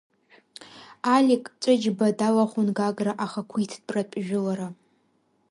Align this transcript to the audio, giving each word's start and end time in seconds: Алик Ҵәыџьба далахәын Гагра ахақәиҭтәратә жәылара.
Алик 1.15 1.43
Ҵәыџьба 1.61 2.07
далахәын 2.17 2.69
Гагра 2.77 3.13
ахақәиҭтәратә 3.25 4.17
жәылара. 4.25 4.67